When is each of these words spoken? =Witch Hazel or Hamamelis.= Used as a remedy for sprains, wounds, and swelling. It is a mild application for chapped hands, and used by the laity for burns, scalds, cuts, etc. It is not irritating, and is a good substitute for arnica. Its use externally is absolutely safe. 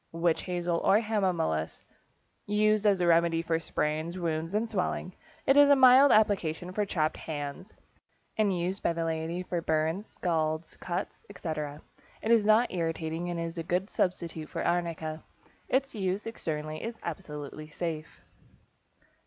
=Witch 0.13 0.41
Hazel 0.41 0.77
or 0.79 0.99
Hamamelis.= 0.99 1.83
Used 2.47 2.87
as 2.87 3.01
a 3.01 3.05
remedy 3.05 3.43
for 3.43 3.59
sprains, 3.59 4.17
wounds, 4.17 4.55
and 4.55 4.67
swelling. 4.67 5.13
It 5.45 5.55
is 5.55 5.69
a 5.69 5.75
mild 5.75 6.11
application 6.11 6.71
for 6.71 6.87
chapped 6.87 7.17
hands, 7.17 7.67
and 8.35 8.51
used 8.57 8.81
by 8.81 8.93
the 8.93 9.05
laity 9.05 9.43
for 9.43 9.61
burns, 9.61 10.07
scalds, 10.07 10.75
cuts, 10.77 11.23
etc. 11.29 11.83
It 12.23 12.31
is 12.31 12.43
not 12.43 12.73
irritating, 12.73 13.29
and 13.29 13.39
is 13.39 13.59
a 13.59 13.63
good 13.63 13.91
substitute 13.91 14.49
for 14.49 14.65
arnica. 14.65 15.21
Its 15.69 15.93
use 15.93 16.25
externally 16.25 16.81
is 16.81 16.97
absolutely 17.03 17.67
safe. 17.67 18.21